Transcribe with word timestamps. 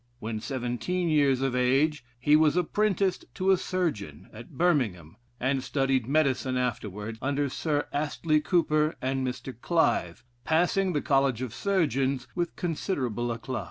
When 0.17 0.39
seventeen 0.39 1.09
years 1.09 1.41
of 1.43 1.55
age, 1.55 2.03
he 2.19 2.35
was 2.35 2.57
apprenticed 2.57 3.25
to 3.35 3.51
a 3.51 3.55
surgeon, 3.57 4.29
at 4.33 4.57
Birmingham, 4.57 5.15
and 5.39 5.61
studied 5.63 6.07
medicine 6.07 6.57
afterwards 6.57 7.19
under 7.21 7.49
Sir 7.49 7.87
Astley 7.93 8.41
Cooper 8.41 8.95
and 8.99 9.23
Mr. 9.23 9.53
Clive, 9.61 10.23
passing 10.43 10.93
the 10.93 11.03
College 11.03 11.43
of 11.43 11.53
Surgeons 11.53 12.27
with 12.33 12.55
considerable 12.55 13.31
eclat. 13.31 13.59